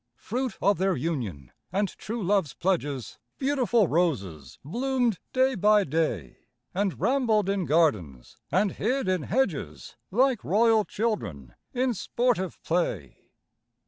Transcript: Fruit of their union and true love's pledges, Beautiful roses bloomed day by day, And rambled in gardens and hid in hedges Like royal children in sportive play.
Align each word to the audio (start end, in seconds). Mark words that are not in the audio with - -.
Fruit 0.17 0.57
of 0.63 0.79
their 0.79 0.95
union 0.95 1.51
and 1.71 1.87
true 1.95 2.23
love's 2.23 2.55
pledges, 2.55 3.19
Beautiful 3.37 3.87
roses 3.87 4.57
bloomed 4.65 5.19
day 5.31 5.53
by 5.53 5.83
day, 5.83 6.37
And 6.73 6.99
rambled 6.99 7.47
in 7.47 7.65
gardens 7.65 8.35
and 8.51 8.71
hid 8.71 9.07
in 9.07 9.21
hedges 9.21 9.97
Like 10.09 10.43
royal 10.43 10.85
children 10.85 11.53
in 11.71 11.93
sportive 11.93 12.59
play. 12.63 13.27